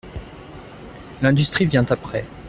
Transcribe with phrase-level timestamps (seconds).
[1.21, 2.25] L'industrie vient après.